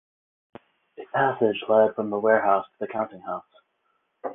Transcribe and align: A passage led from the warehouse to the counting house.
A 0.97 1.05
passage 1.13 1.63
led 1.69 1.93
from 1.93 2.09
the 2.09 2.17
warehouse 2.17 2.65
to 2.65 2.75
the 2.79 2.87
counting 2.91 3.21
house. 3.21 3.45